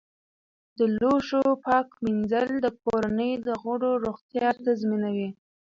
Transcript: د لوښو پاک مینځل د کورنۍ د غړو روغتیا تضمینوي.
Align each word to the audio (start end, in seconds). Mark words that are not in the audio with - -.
د 0.77 0.79
لوښو 0.99 1.43
پاک 1.65 1.87
مینځل 2.03 2.47
د 2.65 2.67
کورنۍ 2.83 3.31
د 3.45 3.47
غړو 3.61 3.91
روغتیا 4.05 4.47
تضمینوي. 4.65 5.29